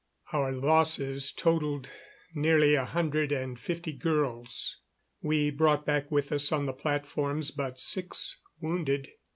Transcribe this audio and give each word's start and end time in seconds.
Our 0.33 0.51
losses 0.51 1.31
totaled 1.31 1.87
nearly 2.33 2.73
a 2.73 2.85
hundred 2.85 3.31
and 3.31 3.59
fifty 3.59 3.93
girls. 3.93 4.77
We 5.21 5.51
brought 5.51 5.85
back 5.85 6.09
with 6.09 6.31
us 6.31 6.51
on 6.51 6.65
the 6.65 6.73
platforms 6.73 7.51
but 7.51 7.79
six 7.79 8.39
wounded. 8.59 9.11